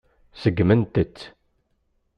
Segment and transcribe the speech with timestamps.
[0.41, 1.17] Seggment-tt.